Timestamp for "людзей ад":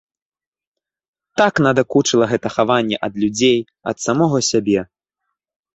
3.27-4.07